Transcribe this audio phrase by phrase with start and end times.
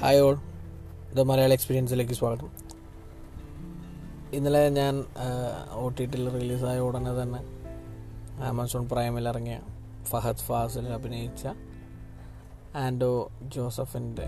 [0.00, 0.36] Hi all
[1.10, 2.50] ഇത് മലയാള എക്സ്പീരിയൻസിലേക്ക് സ്വാഗതം.
[4.32, 4.94] ഇന്നലെ ഞാൻ
[5.72, 7.40] ഒ ടി ടിയിൽ റിലീസായ ഉടനെ തന്നെ
[8.44, 9.56] ആമസോൺ പ്രൈമിൽ ഇറങ്ങിയ
[10.04, 11.46] ഫഹദ് ഫാസിൽ അഭിനയിച്ച
[12.76, 13.10] ആൻഡോ
[13.54, 14.26] ജോസഫിന്റെ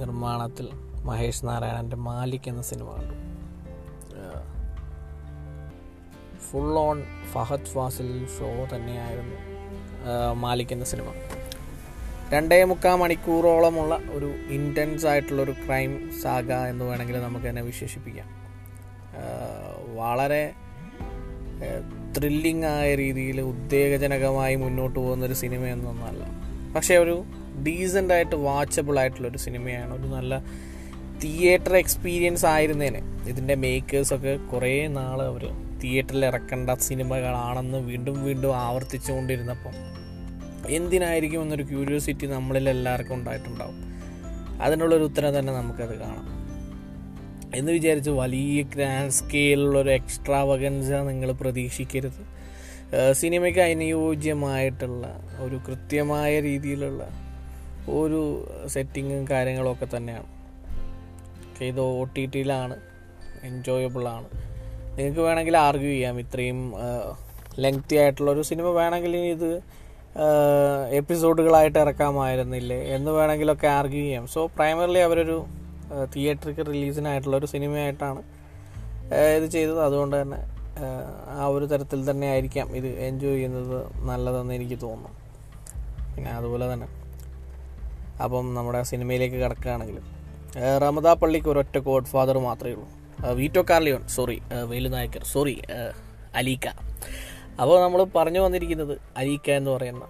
[0.00, 0.68] നിർമ്മാണത്തിൽ
[1.04, 3.16] മഹേഷ് നാരായണന്റെ മാലിക് എന്ന സിനിമ കണ്ടു.
[6.38, 7.02] Full on
[7.32, 9.38] Fahadh Faasil show തന്നെയായിരുന്നു
[10.32, 11.08] മാലിക് എന്ന സിനിമ
[12.32, 18.28] രണ്ടേ മുക്കാൽ മണിക്കൂറോളമുള്ള ഒരു ഇന്റൻസ് ആയിട്ടുള്ളൊരു ക്രൈം സാഗ എന്ന് വേണമെങ്കിൽ നമുക്ക് തന്നെ വിശേഷിപ്പിക്കാം.
[19.96, 20.52] വളരെ
[22.18, 26.24] ത്രില്ലിംഗ് ആയ രീതിയിൽ ഉത്തേജനകമായി മുന്നോട്ട് പോകുന്ന ഒരു സിനിമയൊന്നൊന്നല്ല
[26.74, 27.24] പക്ഷേ ഒരു
[27.66, 29.94] ഡീസന്റ് ആയിട്ട് വാച്ചബിൾ ആയിട്ടുള്ളൊരു സിനിമയാണ്.
[29.94, 30.42] ഒരു നല്ല
[31.22, 33.00] തിയേറ്റർ എക്സ്പീരിയൻസ് ആയിരുന്നേനെ.
[33.28, 35.44] ഇതിന്റെ മേക്കേഴ്സൊക്കെ കുറേ നാൾ അവർ
[35.82, 39.95] തിയേറ്ററിൽ ഇറക്കേണ്ട സിനിമകളാണെന്ന് വീണ്ടും വീണ്ടും ആവർത്തിച്ചുകൊണ്ടിരുന്നപ്പം
[40.70, 43.96] എന്തിനായിരിക്കും എന്നൊരു ക്യൂരിയോസിറ്റി നമ്മളിൽ എല്ലാവർക്കും ഉണ്ടായിട്ടുണ്ടാവും.
[44.62, 46.36] അതിനുള്ളൊരു ഉത്തരം തന്നെ നമുക്കത് കാണാം.
[47.54, 52.36] എന്ന് വിചാരിച്ച് വലിയ ഗ്രാൻഡ് സ്കെയിലുള്ളൊരു എക്സ്ട്രാ വകൻസ നിങ്ങൾ പ്രതീക്ഷിക്കരുത്.
[53.12, 55.06] സിനിമയ്ക്ക് അനുയോജ്യമായിട്ടുള്ള
[55.40, 57.08] ഒരു കൃത്യമായ രീതിയിലുള്ള
[57.88, 60.26] ഒരു സെറ്റിങ്ങും കാര്യങ്ങളൊക്കെ തന്നെയാണ്.
[61.64, 62.76] ഇത് ഒ ടി ടിയിലാണ്
[63.42, 64.28] എൻജോയബിളാണ്
[64.98, 66.74] നിങ്ങൾക്ക് വേണമെങ്കിൽ ആർഗ്യൂ ചെയ്യാം ഇത്രയും
[67.58, 69.62] ലെങ്തി ആയിട്ടുള്ള ഒരു സിനിമ വേണമെങ്കിൽ ഇത്
[70.98, 72.78] എപ്പിസോഡുകളായിട്ട് ഇറക്കാമായിരുന്നില്ലേ?
[72.96, 74.26] എന്ന് വേണമെങ്കിലൊക്കെ ആർഗ്യൂ ചെയ്യാം.
[74.34, 75.36] സോ പ്രൈമറിലി അവരൊരു
[76.14, 78.22] തിയേറ്ററിക്ക് റിലീസിനായിട്ടുള്ള ഒരു സിനിമയായിട്ടാണ്
[79.36, 79.80] ഇത് ചെയ്തത്.
[79.80, 80.38] അതുകൊണ്ട് തന്നെ
[81.40, 83.76] ആ ഒരു തരത്തിൽ തന്നെ ആയിരിക്കാം ഇത് എൻജോയ് ചെയ്യുന്നത്
[84.08, 85.20] നല്ലതെന്ന് എനിക്ക് തോന്നുന്നു.
[86.16, 86.88] പിന്നെ അതുപോലെ തന്നെ
[88.24, 89.98] അപ്പം നമ്മുടെ സിനിമയിലേക്ക് കിടക്കുകയാണെങ്കിൽ
[90.82, 92.88] റമദാ പള്ളിക്ക് ഒരൊറ്റ ഗോഡ് ഫാദർ മാത്രമേ ഉള്ളൂ.
[93.40, 95.56] Vito Corleone sorry Velu Naicker sorry
[96.40, 96.66] Alikka.
[97.60, 100.04] അപ്പോൾ നമ്മൾ പറഞ്ഞു വന്നിരിക്കുന്നത് അരീക്ക എന്ന് പറയുന്ന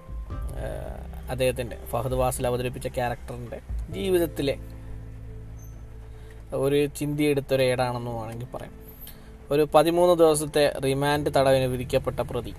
[1.31, 4.59] അദ്ദേഹത്തിന്റെ ഫഹദ് വാസിൽ അവതരിപ്പിച്ച ക്യാരക്ടറിന്റെ ജീവിതത്തിലെ
[6.55, 8.73] ഒരു ചിന്തിയെടുത്തൊരു ഏടാണെന്ന് വേണമെങ്കിൽ പറയാം.
[9.51, 12.55] ഒരു പതിമൂന്ന് ദിവസത്തെ റിമാൻഡ് തടവിന് വിധിക്കപ്പെട്ട പ്രതി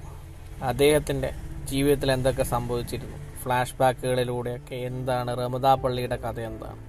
[0.61, 1.33] അദ്ദേഹത്തിന്റെ
[1.65, 3.17] ജീവിതത്തിൽ എന്തൊക്കെ സംഭവിച്ചിരുന്നു?
[3.37, 6.79] ഫ്ലാഷ് ബാക്കുകളിലൂടെയൊക്കെ എന്താണ് റമദാ പള്ളിയുടെ കഥ എന്താണ്?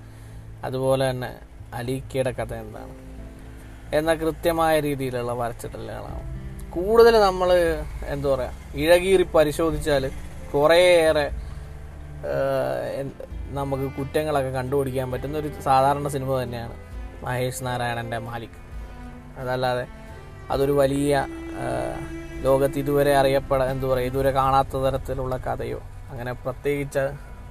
[0.65, 1.39] അതുപോലെ തന്നെ
[1.75, 2.95] അലീക്കയുടെ കഥ എന്താണ്?
[3.97, 6.38] എന്ന കൃത്യമായ രീതിയിലുള്ള വരച്ചിടലുകളാണ്
[6.77, 7.51] കൂടുതൽ നമ്മൾ
[8.15, 10.05] എന്താ പറയുക ഇഴകീറി പരിശോധിച്ചാൽ
[10.53, 11.27] കുറേയേറെ
[13.59, 16.75] നമുക്ക് കുറ്റങ്ങളൊക്കെ കണ്ടുപിടിക്കാൻ പറ്റുന്ന ഒരു സാധാരണ സിനിമ തന്നെയാണ്
[17.25, 18.59] മഹേഷ് നാരായണന്റെ മാലിക്.
[19.41, 19.85] അതല്ലാതെ
[20.53, 21.13] അതൊരു വലിയ
[22.47, 25.81] ലോകത്ത് ഇതുവരെ അറിയപ്പെട എന്താ പറയുക ഇതുവരെ കാണാത്ത തരത്തിലുള്ള കഥയോ
[26.11, 27.05] അങ്ങനെ പ്രത്യേകിച്ച്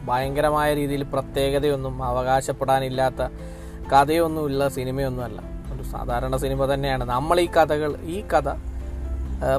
[0.08, 3.22] ഭയങ്കരമായ രീതിയിൽ പ്രത്യേകതയൊന്നും അവകാശപ്പെടാനില്ലാത്ത
[3.94, 5.40] കഥയൊന്നുമില്ല സിനിമയൊന്നുമല്ല.
[5.74, 7.04] ഒരു സാധാരണ സിനിമ തന്നെയാണ്.
[7.16, 8.50] നമ്മൾ ഈ കഥകൾ ഈ കഥ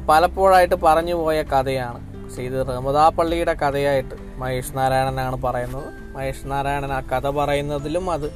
[0.08, 2.24] പലപ്പോഴായിട്ട് പറഞ്ഞു പോയ കഥയാണ്.
[2.24, 6.16] പക്ഷേ ഇത് റമദാ പള്ളിയുടെ കഥയായിട്ട് മഹേഷ് നാരായണനാണ് പറയുന്നത്.
[6.16, 8.26] മഹേഷ് നാരായണൻ ആ കഥ പറയുന്നതിലും അത്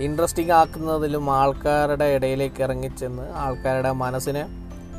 [0.00, 4.46] ഇൻട്രസ്റ്റിംഗ് ആക്കുന്നതിലും ആൾക്കാരുടെ ഇടയിലേക്ക് ഇറങ്ങിച്ചെന്ന് ആൾക്കാരുടെ മനസ്സിനെ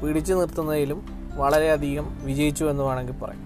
[0.04, 3.46] പിടിച്ചു നിർത്തുന്നതിലും വളരെയധികം വിജയിച്ചു എന്ന് വേണമെങ്കിൽ പറയാം.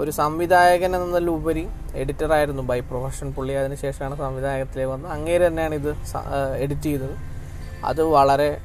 [0.00, 3.54] ഒരു സംവിധായകൻ എന്നതിലുപരി എഡിറ്ററായിരുന്നു ബൈ പ്രൊഫഷൻ പുള്ളി.
[3.54, 5.12] അതിനുശേഷമാണ് സംവിധായകത്തിലേക്ക് വന്നത്.
[5.12, 5.90] അങ്ങേര് തന്നെയാണ് ഇത്
[6.58, 7.10] എഡിറ്റ് ചെയ്തത്.
[7.84, 8.60] അത് വളരെ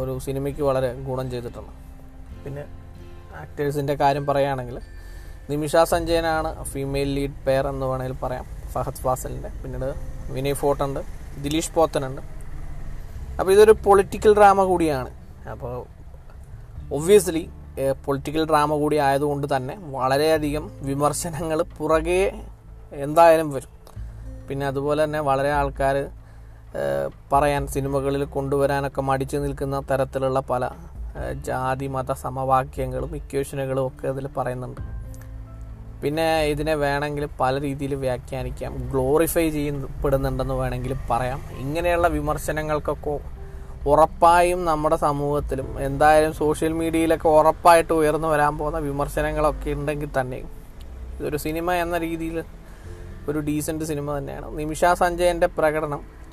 [0.00, 1.72] ഒരു സിനിമയ്ക്ക് വളരെ ഗുണം ചെയ്തിട്ടുണ്ട്
[2.44, 2.64] പിന്നെ
[3.42, 4.76] ആക്ടേഴ്സിന്റെ കാര്യം പറയുകയാണെങ്കിൽ
[5.50, 9.90] നിമിഷ സഞ്ജയനാണ് ഫീമെയിൽ ലീഡ് പെയർ എന്ന് വേണമെങ്കിൽ പറയാം ഫഹദ് ഫാസലിന്റെ പിന്നീട്
[10.34, 11.00] വിനയ് ഫോട്ടുണ്ട്
[11.44, 12.22] ദിലീഷ് പോത്തനുണ്ട്.
[13.38, 15.10] അപ്പോൾ ഇതൊരു പൊളിറ്റിക്കൽ ഡ്രാമ കൂടിയാണ്.
[15.52, 15.72] അപ്പോൾ
[16.96, 17.44] ഒബ്വിയസ്ലി
[18.06, 22.20] പൊളിറ്റിക്കൽ ഡ്രാമ കൂടി ആയതുകൊണ്ട് തന്നെ വളരെയധികം വിമർശനങ്ങൾ പുറകെ
[23.06, 23.72] എന്തായാലും വരും.
[24.48, 25.96] പിന്നെ അതുപോലെ തന്നെ വളരെ ആൾക്കാർ
[27.32, 30.70] പറയാൻ സിനിമകളിൽ കൊണ്ടുവരാനൊക്കെ മടിച്ചു നിൽക്കുന്ന തരത്തിലുള്ള പല
[31.46, 34.80] ജാതി മത സമവാക്യങ്ങളും ഇക്വേഷനുകളും ഒക്കെ അതിൽ പറയുന്നുണ്ട്.
[36.02, 38.90] പിന്നെ ഇതിനെ വേണമെങ്കിൽ പല രീതിയിൽ വ്യാഖ്യാനിക്കാം.
[38.90, 41.40] ഗ്ലോറിഫൈ ചെയ്യപ്പെടുന്നുണ്ടെന്ന് വേണമെങ്കിൽ പറയാം.
[41.58, 43.20] ഇങ്ങനെയുള്ള വിമർശനങ്ങൾക്കൊക്കെ
[43.86, 50.42] ഉറപ്പായും നമ്മുടെ സമൂഹത്തിലും എന്തായാലും സോഷ്യൽ മീഡിയയിലൊക്കെ ഉറപ്പായിട്ട് ഉയർന്നു വരാൻ പോകുന്ന വിമർശനങ്ങളൊക്കെ ഉണ്ടെങ്കിൽ തന്നെ
[51.18, 52.44] ഇതൊരു സിനിമ എന്ന രീതിയിൽ
[53.28, 54.58] ഒരു ഡീസന്റ് സിനിമ തന്നെയാണ്.
[54.58, 56.23] നിമിഷ സഞ്ജയന്റെ പ്രകടനം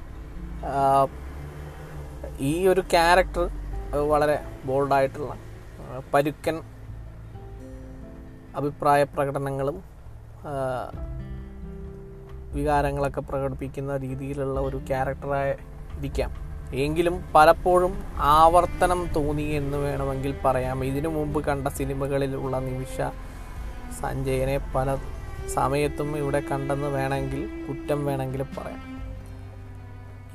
[2.39, 3.49] ഈ ഒരു ക്യാരക്ടർ
[4.11, 5.33] വളരെ ബോൾഡായിട്ടുള്ള
[6.13, 6.61] പരുക്കൻ
[8.55, 9.83] അഭിപ്രായ പ്രകടനങ്ങളും
[12.53, 15.53] വികാരങ്ങളൊക്കെ പ്രകടിപ്പിക്കുന്ന രീതിയിലുള്ള ഒരു ക്യാരക്ടറായി
[15.97, 16.31] ഇരിക്കാം
[16.73, 20.83] എങ്കിലും പലപ്പോഴും ആവർത്തനം തോന്നി എന്ന് വേണമെങ്കിൽ പറയാം.
[20.83, 22.97] ഇതിനു മുമ്പ് കണ്ട സിനിമകളിലുള്ള നിമിഷ
[24.01, 24.97] സഞ്ജയനെ പല
[25.53, 29.00] സമയത്തും ഇവിടെ കണ്ടെന്ന് വേണമെങ്കിൽ കുറ്റം വേണമെങ്കിൽ പറയാം.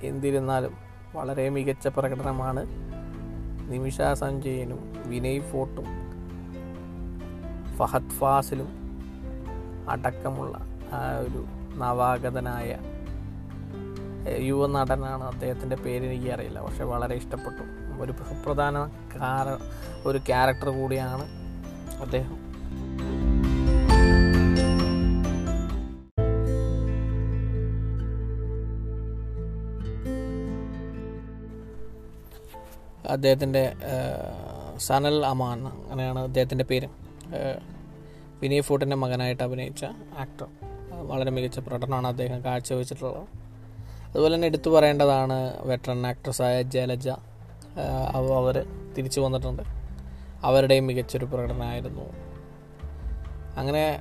[0.02, 0.74] എന്നിരുന്നാലും
[1.14, 2.66] വളരെ മികച്ച പ്രകടനമാണ്
[3.72, 5.84] നിമിഷ സഞ്ജയനും വിനയ് ഫോർട്ടും.
[7.76, 8.68] ഫഹദ് ഫാസിലും
[9.90, 10.58] അടക്കമുള്ള
[10.92, 11.46] ആ ഒരു
[11.76, 12.78] നവാഗതനായ
[14.38, 16.60] യുവ നടനാണ് അദ്ദേഹത്തിന്റെ പേര് എനിക്കറിയില്ല.
[16.60, 17.62] പക്ഷെ വളരെ ഇഷ്ടപ്പെട്ടു.
[18.02, 18.78] ഒരു സുപ്രധാന
[19.20, 19.58] കാര
[20.08, 21.22] ഒരു ക്യാരക്ടർ കൂടിയാണ്
[22.00, 22.45] അദ്ദേഹം.
[33.16, 33.72] അദ്ദേഹത്തിന്റെ
[34.78, 36.88] സനൽ അമാൻ അങ്ങനെയാണ് അദ്ദേഹത്തിന്റെ പേര്.
[38.42, 39.84] വിനീ ഫോർട്ടിന്റെ മകനായിട്ട് അഭിനയിച്ച
[40.18, 40.46] ആക്ടർ
[41.08, 43.22] വളരെ മികച്ച പ്രകടനമാണ് അദ്ദേഹം കാഴ്ചവെച്ചിട്ടുള്ളത്.
[44.10, 47.08] അതുപോലെ തന്നെ എടുത്തു പറയേണ്ടതാണ് വെറ്ററൻ ആക്ട്രസ്സായ ജലജ.
[48.12, 48.66] അവർ
[48.98, 49.62] തിരിച്ചു വന്നിട്ടുണ്ട്.
[50.42, 52.02] അവരുടെയും മികച്ചൊരു പ്രകടനമായിരുന്നു.
[53.56, 54.00] അങ്ങനെ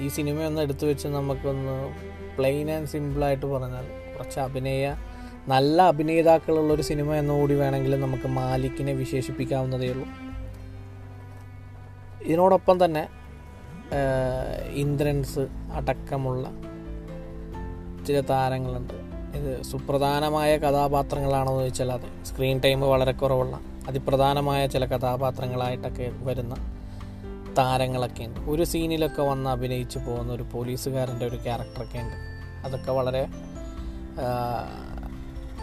[0.00, 1.94] ഈ സിനിമയൊന്ന് എടുത്തു വെച്ച് നമുക്കൊന്ന്
[2.36, 3.86] പ്ലെയിൻ ആൻഡ് സിമ്പിളായിട്ട് പറഞ്ഞാൽ
[4.16, 4.94] കുറച്ച് അഭിനയ
[5.52, 10.06] നല്ല അഭിനേതാക്കളുള്ള ഒരു സിനിമ എന്നുകൂടി വേണമെങ്കിൽ നമുക്ക് മാലിക്കിനെ വിശേഷിപ്പിക്കാവുന്നതേ ഉള്ളൂ.
[12.22, 13.04] ഇതിനോടൊപ്പം തന്നെ
[14.82, 15.42] ഇന്ദ്രൻസ്
[15.72, 16.44] അടക്കമുള്ള
[18.06, 18.94] ചില താരങ്ങളുണ്ട്.
[19.38, 23.56] ഇത് സുപ്രധാനമായ കഥാപാത്രങ്ങളാണോ എന്ന് ചോദിച്ചാൽ അതെ സ്ക്രീൻ ടൈം വളരെ കുറവുള്ള
[23.88, 26.54] അതിപ്രധാനമായ ചില കഥാപാത്രങ്ങളായിട്ടൊക്കെ വരുന്ന
[27.58, 28.40] താരങ്ങളൊക്കെ ഉണ്ട്.
[28.50, 32.18] ഒരു സീനിലൊക്കെ വന്ന് അഭിനയിച്ചു പോകുന്ന ഒരു പോലീസുകാരന്റെ ഒരു ക്യാരക്ടറൊക്കെ ഉണ്ട്.
[32.66, 33.22] അതൊക്കെ വളരെ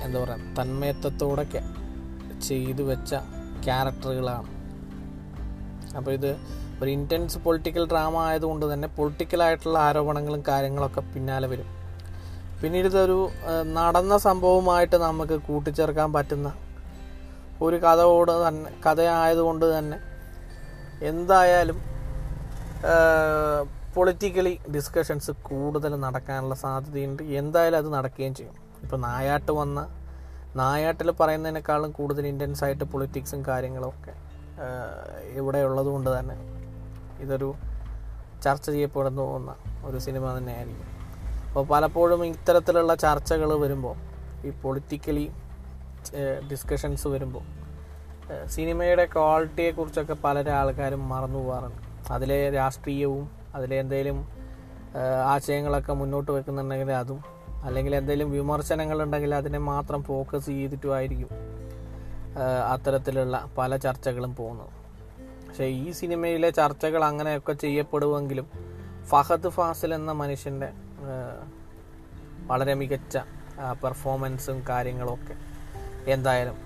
[0.05, 1.45] എന്താ പറയുക തന്മയത്വത്തോടെ
[2.47, 3.11] ചെയ്തു വെച്ച
[3.65, 4.49] ക്യാരക്ടറുകളാണ്.
[5.97, 6.31] അപ്പോൾ ഇത്
[6.81, 11.69] ഒരു ഇന്റൻസ് പൊളിറ്റിക്കൽ ഡ്രാമ ആയതുകൊണ്ട് തന്നെ പൊളിറ്റിക്കലായിട്ടുള്ള ആരോപണങ്ങളും കാര്യങ്ങളൊക്കെ പിന്നാലെ വരും.
[12.61, 13.17] പിന്നീട് ഇതൊരു
[13.77, 16.49] നടന്ന സംഭവമായിട്ട് നമുക്ക് കൂട്ടിച്ചേർക്കാൻ പറ്റുന്ന
[17.65, 19.97] ഒരു കഥയോട് തന്നെ കഥയായതുകൊണ്ട് തന്നെ
[21.11, 21.79] എന്തായാലും
[23.95, 27.21] പൊളിറ്റിക്കലി ഡിസ്കഷൻസ് കൂടുതൽ നടക്കാനുള്ള സാധ്യതയുണ്ട്.
[27.41, 28.55] എന്തായാലും അത് നടക്കുകയും ചെയ്യും.
[28.83, 29.79] ഇപ്പോൾ നായാട്ട് വന്ന
[30.56, 34.13] നായാട്ടിൽ പറയുന്നതിനേക്കാളും കൂടുതൽ ഇന്റൻസ് ആയിട്ട് പൊളിറ്റിക്സും കാര്യങ്ങളൊക്കെ
[35.39, 36.38] ഇവിടെ ഉള്ളത് കൊണ്ട് തന്നെ
[37.24, 37.50] ഇതൊരു
[38.44, 39.51] ചർച്ച ചെയ്യപ്പെടുന്നു പോകുന്ന
[39.85, 40.88] ഒരു സിനിമ തന്നെയായിരിക്കും.
[41.47, 43.95] അപ്പോൾ പലപ്പോഴും ഇത്തരത്തിലുള്ള ചർച്ചകൾ വരുമ്പോൾ
[44.47, 45.25] ഈ പൊളിറ്റിക്കലി
[46.51, 47.45] ഡിസ്കഷൻസ് വരുമ്പോൾ
[48.45, 51.81] സിനിമയുടെ ക്വാളിറ്റിയെക്കുറിച്ചൊക്കെ പല ആൾക്കാരും മറന്നു പോകാറുണ്ട്
[52.13, 53.25] അതിലെ രാഷ്ട്രീയവും
[53.56, 54.19] അതിലെ എന്തെങ്കിലും
[55.25, 57.19] ആശയങ്ങളൊക്കെ മുന്നോട്ട് വെക്കുന്നുണ്ടെങ്കിൽ അതും
[57.63, 61.30] അല്ലെങ്കിൽ എന്തെങ്കിലും വിമർശനങ്ങളുണ്ടെങ്കിൽ അതിനെ മാത്രം ഫോക്കസ് ചെയ്തിട്ടുമായിരിക്കും
[62.68, 64.69] അത്തരത്തിലുള്ള പല ചർച്ചകളും പോകുന്നത്.
[65.48, 68.48] പക്ഷേ ഈ സിനിമയിലെ ചർച്ചകൾ അങ്ങനെയൊക്കെ ചെയ്യപ്പെടുമെങ്കിലും
[69.06, 70.69] ഫഹദ് ഫാസിൽ എന്ന മനുഷ്യന്റെ
[72.48, 73.18] വളരെ മികച്ച
[73.83, 75.36] പെർഫോമൻസും കാര്യങ്ങളൊക്കെ
[76.12, 76.57] എന്തായാലും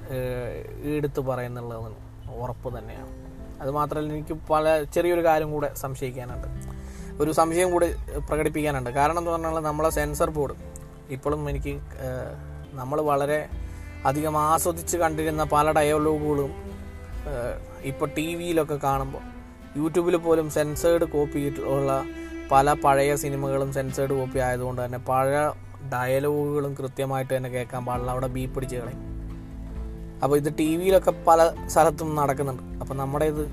[0.96, 3.12] എടുത്തു പറയുന്നുള്ളതെന്ന് ഉറപ്പ് തന്നെയാണ്.
[3.62, 6.48] അതുമാത്രമല്ല എനിക്ക് പല ചെറിയൊരു കാര്യം കൂടെ സംശയിക്കാനുണ്ട്.
[7.24, 7.88] ഒരു സംശയം കൂടി
[8.30, 8.90] പ്രകടിപ്പിക്കാനുണ്ട്.
[8.90, 10.71] കാരണം എന്ന് പറഞ്ഞാൽ നമ്മളെ സെൻസർ ബോർഡ്
[11.12, 11.74] ഇപ്പോഴും എനിക്ക്
[12.74, 13.50] നമ്മൾ വളരെ
[14.06, 16.52] അധികം ആസ്വദിച്ച് കണ്ടിരുന്ന പല ഡയലോഗുകളും
[17.84, 19.24] ഇപ്പോൾ ടി വിയിലൊക്കെ കാണുമ്പോൾ
[19.78, 21.04] യൂട്യൂബിൽ പോലും സെൻസേർഡ്
[21.60, 22.04] ഉള്ള
[22.52, 25.54] പല പഴയ സിനിമകളും സെൻസേർഡ് കോപ്പി ആയതുകൊണ്ട് തന്നെ പഴയ
[25.94, 28.12] ഡയലോഗുകളും കൃത്യമായിട്ട് തന്നെ കേൾക്കാൻ പാടില്ല.
[28.12, 29.02] അവിടെ ബീ പിടിച്ച് കളയും.
[30.24, 32.64] അപ്പോൾ ഇത് ടി വിയിലൊക്കെ പല സ്ഥലത്തും നടക്കുന്നുണ്ട്.
[32.82, 33.44] അപ്പോൾ നമ്മുടെ ഇത്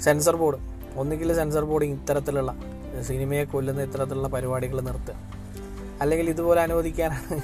[0.00, 0.58] സെൻസർ ബോർഡ്
[0.98, 2.52] ഒന്നുകിൽ സെൻസർ ബോർഡ് ഇത്തരത്തിലുള്ള
[3.08, 5.16] സിനിമയെ കൊല്ലുന്ന ഇത്തരത്തിലുള്ള പരിപാടികൾ നിർത്തുക.
[6.02, 7.36] അല്ലെങ്കിൽ ഇതുപോലെ അനുവദിക്കാനാണ്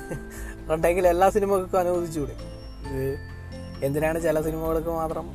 [0.74, 2.36] ഉണ്ടെങ്കിൽ എല്ലാ സിനിമകൾക്കും അനുവദിച്ചുകൂടെ
[2.90, 3.08] ഇത്
[3.86, 5.26] എന്തിനാണ് ചില സിനിമകൾക്ക് മാത്രം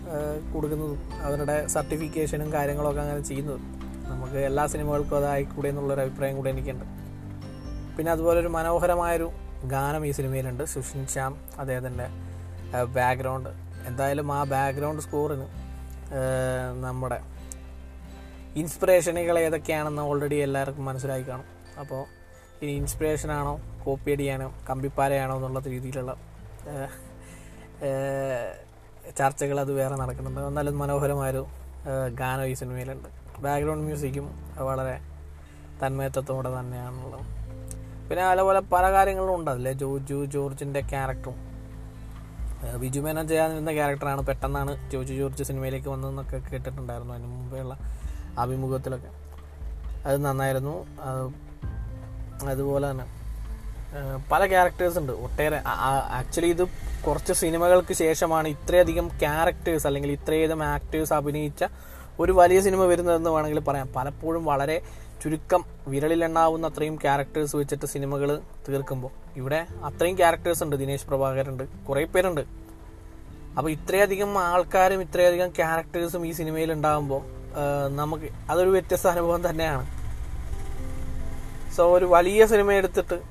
[0.53, 3.63] കൊടുക്കുന്നതും അവരുടെ സർട്ടിഫിക്കേഷനും കാര്യങ്ങളൊക്കെ അങ്ങനെ ചെയ്യുന്നതും.
[4.12, 6.86] നമുക്ക് എല്ലാ സിനിമകൾക്കും അതായിക്കൂടെ എന്നുള്ളൊരു അഭിപ്രായം കൂടെ എനിക്കുണ്ട്.
[7.97, 9.27] പിന്നെ അതുപോലെ ഒരു മനോഹരമായൊരു
[9.74, 10.63] ഗാനം ഈ സിനിമയിലുണ്ട്.
[10.74, 12.07] സുഷിൻ ശ്യാം അദ്ദേഹത്തിന്റെ
[12.97, 13.50] ബാക്ക്ഗ്രൗണ്ട്
[13.89, 15.47] എന്തായാലും ആ ബാക്ക്ഗ്രൗണ്ട് സ്കോറിന്
[16.86, 17.19] നമ്മുടെ
[18.60, 21.48] ഇൻസ്പിറേഷനുകൾ ഏതൊക്കെയാണെന്ന് ഓൾറെഡി എല്ലാവർക്കും മനസ്സിലായി കാണും.
[21.81, 22.01] അപ്പോൾ
[22.62, 23.53] ഇനി ഇൻസ്പിറേഷനാണോ
[23.84, 26.12] കോപ്പി അടിയാണോ കമ്പിപ്പാരയാണോ എന്നുള്ള രീതിയിലുള്ള
[29.20, 30.41] ചർച്ചകൾ അത് വേറെ നടക്കുന്നുണ്ട്.
[30.50, 31.43] എന്നാലും മനോഹരമായൊരു
[32.20, 33.08] ഗാനം ഈ സിനിമയിലുണ്ട്.
[33.46, 34.27] ബാക്ക്ഗ്രൗണ്ട് മ്യൂസിക്കും
[34.67, 34.96] വളരെ
[35.81, 37.24] തന്മയത്വത്തോടെ തന്നെയാണുള്ളത്.
[38.10, 39.74] പിന്നെ അതുപോലെ പല കാര്യങ്ങളും ഉണ്ട് അതിലെ.
[39.84, 41.38] ജോജു ജോർജിന്റെ ക്യാരക്ടറും
[42.81, 47.13] ബിജു മേനോൻ ചെയ്യാനിരുന്ന ക്യാരക്ടറാണ് പെട്ടെന്നാണ് ജോജു ജോർജ് സിനിമയിലേക്ക് വന്നതെന്നൊക്കെ കേട്ടിട്ടുണ്ടായിരുന്നു.
[47.13, 47.75] അതിന് മുമ്പെയുള്ള
[48.39, 49.07] അഭിമുഖത്തിലൊക്കെ.
[50.05, 50.88] അത് നന്നായിരുന്നു.
[51.01, 53.05] അത് അതുപോലെ തന്നെ
[54.31, 55.11] പല ക്യാരക്ടേഴ്സ് ഉണ്ട്.
[55.11, 56.67] ഒട്ടേറെ ആക്ച്വലി ഇത്
[57.07, 61.65] കുറച്ച് സിനിമകൾക്ക് ശേഷമാണ് ഇത്രയധികം ക്യാരക്ടേഴ്സ് അല്ലെങ്കിൽ ഇത്രയധികം ആക്ടേഴ്സ് അഭിനയിച്ച
[62.19, 63.89] ഒരു വലിയ സിനിമ വരുന്നതെന്ന് വേണമെങ്കിൽ പറയാം.
[63.95, 64.81] പലപ്പോഴും വളരെ
[65.23, 69.09] ചുരുക്കം വിരലിലെണ്ണാവുന്ന അത്രയും ക്യാരക്ടേഴ്സ് വെച്ചിട്ട് സിനിമകൾ തീർക്കുമ്പോൾ.
[69.35, 70.75] ഇവിടെ അത്രയും ക്യാരക്ടേഴ്സ് ഉണ്ട്.
[70.75, 71.63] ദിനേശ് പ്രഭാകരുണ്ട്.
[71.89, 72.41] കുറേ പേരുണ്ട്.
[73.57, 77.40] അപ്പോൾ ഇത്രയധികം ആൾക്കാരും ഇത്രയധികം ക്യാരക്ടേഴ്സും ഈ സിനിമയിൽ ഉണ്ടാകുമ്പോൾ
[77.96, 79.86] നമുക്ക് അതൊരു വ്യത്യസ്ത അനുഭവം തന്നെയാണ്.
[81.75, 83.22] സോ ഒരു വലിയ സിനിമ എടുത്തിട്ട്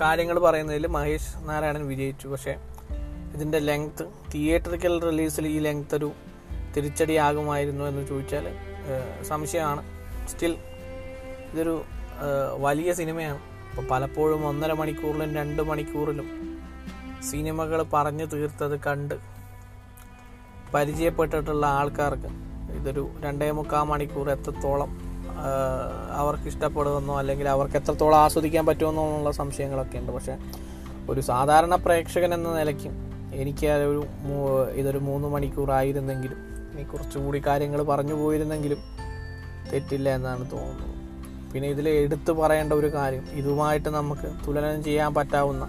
[0.00, 2.28] കാര്യങ്ങൾ പറയുന്നതിൽ മഹേഷ് നാരായണൻ വിജയിച്ചു.
[2.28, 2.54] പക്ഷേ
[3.34, 6.12] ഇതിന്റെ ലെങ്ത് തിയേറ്ററിക്കൽ റിലീസിൽ ഈ ലെങ്ത് ഒരു
[6.76, 8.46] തിരിച്ചടിയാകുമായിരുന്നു എന്ന് ചോദിച്ചാൽ
[9.22, 9.82] സംശയമാണ്.
[10.28, 10.56] സ്റ്റിൽ
[11.52, 11.82] ഇതൊരു
[12.58, 13.40] വലിയ സിനിമയാണ്.
[13.70, 16.28] അപ്പോൾ പലപ്പോഴും ഒന്നര മണിക്കൂറിലും രണ്ട് മണിക്കൂറിലും
[17.30, 19.14] സിനിമകൾ പറഞ്ഞു തീർത്തത് കണ്ട്
[20.74, 22.47] പരിചയപ്പെട്ടിട്ടുള്ള ആൾക്കാർക്ക്
[22.80, 24.90] ഇതൊരു രണ്ടേ മുക്കാൽ മണിക്കൂർ എത്രത്തോളം
[26.20, 30.12] അവർക്ക് ഇഷ്ടപ്പെടുമെന്നോ അല്ലെങ്കിൽ അവർക്ക് എത്രത്തോളം ആസ്വദിക്കാൻ പറ്റുമെന്നോ എന്നുള്ള സംശയങ്ങളൊക്കെ ഉണ്ട്.
[30.16, 30.34] പക്ഷേ
[31.10, 32.94] ഒരു സാധാരണ പ്രേക്ഷകൻ എന്ന നിലയ്ക്കും
[33.42, 34.02] എനിക്ക് ഒരു
[34.80, 36.38] ഇതൊരു മൂന്ന് മണിക്കൂറായിരുന്നെങ്കിലും
[36.72, 38.80] ഇനി കുറച്ചുകൂടി കാര്യങ്ങൾ പറഞ്ഞു പോയിരുന്നെങ്കിലും
[39.72, 40.94] തെറ്റില്ല എന്നാണ് തോന്നുന്നത്.
[41.52, 45.64] പിന്നെ ഇതിൽ എടുത്തു പറയേണ്ട ഒരു കാര്യം ഇതുമായിട്ട് നമുക്ക് തുലനം ചെയ്യാൻ പറ്റാവുന്ന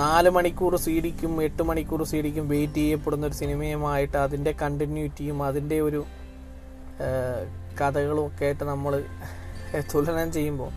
[0.00, 5.78] നാല് മണിക്കൂർ സി ഡിക്കും എട്ട് മണിക്കൂർ സി ഡിക്കും വെയിറ്റ് ചെയ്യപ്പെടുന്ന ഒരു സിനിമയുമായിട്ട് അതിന്റെ കണ്ടിന്യൂറ്റിയും അതിന്റെ
[5.80, 6.00] ഒരു
[7.80, 9.04] കഥകളും ഒക്കെ ആയിട്ട് നമ്മൾ
[9.94, 10.70] തുലനം ചെയ്യുമ്പോൾ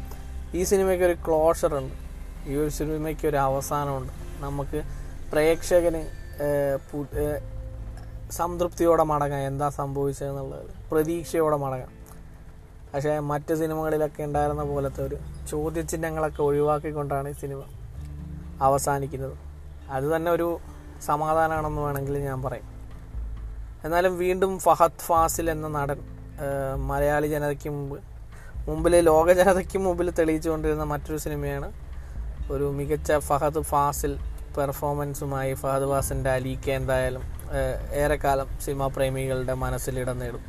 [0.53, 1.95] ഈ സിനിമയ്ക്ക് ഒരു ക്ലോഷർ ഉണ്ട്.
[2.49, 4.13] ഈ ഒരു സിനിമയ്ക്ക് ഒരു അവസാനമുണ്ട്.
[4.43, 4.83] നമുക്ക്
[5.31, 6.01] പ്രേക്ഷകന്
[8.31, 9.39] സംതൃപ്തിയോടെ മടങ്ങാം.
[9.39, 10.69] എന്താ സംഭവിച്ചതെന്നുള്ളത്.
[10.91, 11.89] പ്രതീക്ഷയോടെ മടങ്ങാം.
[12.93, 15.17] പക്ഷേ മറ്റ് സിനിമകളിലൊക്കെ ഉണ്ടായിരുന്ന പോലത്തെ ഒരു
[15.49, 17.63] ചോദ്യചിഹ്നങ്ങളൊക്കെ ഒഴിവാക്കിക്കൊണ്ടാണ് ഈ സിനിമ
[18.61, 19.37] അവസാനിക്കുന്നത്.
[19.89, 20.59] അത് തന്നെ ഒരു
[21.05, 22.67] സമാധാനമാണെന്ന് വേണമെങ്കിൽ ഞാൻ പറയും.
[23.85, 26.14] എന്നാലും വീണ്ടും ഫഹദ് ഫാസിൽ എന്ന നടൻ
[26.89, 27.97] മലയാളി ജനതയ്ക്ക് മുമ്പ്
[28.67, 31.67] മുമ്പിൽ ലോക ജനതയ്ക്ക് മുമ്പിൽ തെളിയിച്ചുകൊണ്ടിരുന്ന മറ്റൊരു സിനിമയാണ്.
[32.51, 34.17] ഒരു മികച്ച ഫഹദ് ഫാസിൽ
[34.57, 37.23] പെർഫോമൻസുമായി ഫഹദ് ഫാസിന്റെ അലീക്ക എന്തായാലും
[37.93, 40.43] ഏറെക്കാലം സിനിമാ പ്രേമികളുടെ മനസ്സിൽ ഇടം നേടും.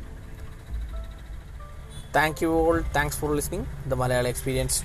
[2.15, 4.79] Thank you all thanks for listening the Malayali experience